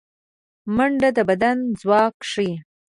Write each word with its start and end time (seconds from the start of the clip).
منډه 0.75 1.09
د 1.17 1.19
بدن 1.29 1.57
ځواک 1.79 2.15
ښيي 2.31 2.53